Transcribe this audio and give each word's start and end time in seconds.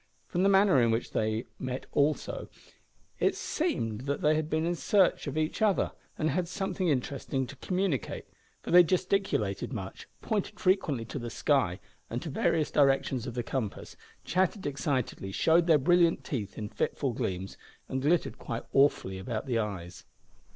From 0.25 0.41
the 0.41 0.49
manner 0.49 0.81
in 0.81 0.89
which 0.89 1.11
they 1.11 1.45
met 1.59 1.85
also, 1.91 2.49
it 3.19 3.35
seemed 3.35 4.07
that 4.07 4.21
they 4.21 4.33
had 4.33 4.49
been 4.49 4.65
in 4.65 4.73
search 4.73 5.27
of 5.27 5.37
each 5.37 5.61
other, 5.61 5.91
and 6.17 6.31
had 6.31 6.47
something 6.47 6.87
interesting 6.87 7.45
to 7.45 7.55
communicate, 7.57 8.25
for 8.63 8.71
they 8.71 8.81
gesticulated 8.81 9.71
much, 9.71 10.07
pointed 10.19 10.59
frequently 10.59 11.05
to 11.05 11.19
the 11.19 11.29
sky, 11.29 11.79
and 12.09 12.19
to 12.23 12.31
various 12.31 12.71
directions 12.71 13.27
of 13.27 13.35
the 13.35 13.43
compass, 13.43 13.95
chattered 14.23 14.65
excitedly, 14.65 15.31
showed 15.31 15.67
their 15.67 15.77
brilliant 15.77 16.23
teeth 16.23 16.57
in 16.57 16.67
fitful 16.67 17.13
gleams, 17.13 17.55
and 17.87 18.01
glittered 18.01 18.39
quite 18.39 18.63
awfully 18.73 19.19
about 19.19 19.45
the 19.45 19.59
eyes. 19.59 20.05